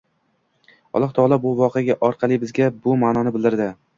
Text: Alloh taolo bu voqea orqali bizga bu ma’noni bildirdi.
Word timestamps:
Alloh 0.99 1.11
taolo 1.17 1.37
bu 1.43 1.51
voqea 1.59 1.97
orqali 2.09 2.39
bizga 2.45 2.73
bu 2.87 2.99
ma’noni 3.05 3.37
bildirdi. 3.37 3.71